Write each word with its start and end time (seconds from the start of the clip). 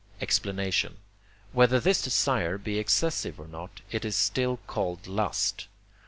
Explanation 0.19 0.97
Whether 1.51 1.79
this 1.79 2.01
desire 2.01 2.57
be 2.57 2.79
excessive 2.79 3.39
or 3.39 3.47
not, 3.47 3.81
it 3.91 4.03
is 4.03 4.15
still 4.15 4.57
called 4.65 5.05
lust. 5.05 5.67